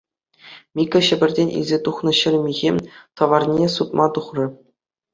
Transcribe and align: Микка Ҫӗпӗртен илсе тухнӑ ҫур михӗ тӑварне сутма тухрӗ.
Микка 0.79 0.99
Ҫӗпӗртен 1.07 1.49
илсе 1.59 1.77
тухнӑ 1.89 2.11
ҫур 2.23 2.35
михӗ 2.49 2.71
тӑварне 3.15 3.67
сутма 3.79 4.05
тухрӗ. 4.21 4.45